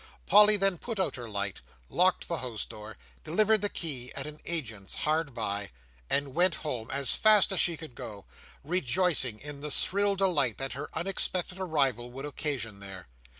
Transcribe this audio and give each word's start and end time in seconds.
Polly 0.25 0.57
then 0.57 0.79
put 0.79 0.99
out 0.99 1.15
her 1.15 1.29
light, 1.29 1.61
locked 1.87 2.27
the 2.27 2.37
house 2.39 2.65
door, 2.65 2.97
delivered 3.23 3.61
the 3.61 3.69
key 3.69 4.11
at 4.15 4.25
an 4.25 4.39
agent's 4.47 4.95
hard 4.95 5.35
by, 5.35 5.69
and 6.09 6.33
went 6.33 6.55
home 6.65 6.89
as 6.89 7.13
fast 7.15 7.51
as 7.51 7.59
she 7.59 7.77
could 7.77 7.93
go; 7.93 8.25
rejoicing 8.63 9.39
in 9.39 9.61
the 9.61 9.69
shrill 9.69 10.15
delight 10.15 10.57
that 10.57 10.73
her 10.73 10.89
unexpected 10.95 11.59
arrival 11.59 12.09
would 12.09 12.25
occasion 12.25 12.79
there. 12.79 13.09